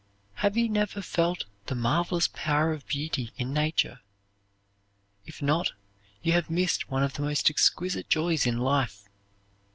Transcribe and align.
Have 0.41 0.57
you 0.57 0.67
never 0.67 0.99
felt 0.99 1.45
the 1.67 1.75
marvelous 1.75 2.27
power 2.27 2.73
of 2.73 2.87
beauty 2.87 3.29
in 3.37 3.53
nature? 3.53 3.99
If 5.27 5.43
not, 5.43 5.73
you 6.23 6.31
have 6.31 6.49
missed 6.49 6.89
one 6.89 7.03
of 7.03 7.13
the 7.13 7.21
most 7.21 7.51
exquisite 7.51 8.09
joys 8.09 8.47
in 8.47 8.57
life. 8.57 9.03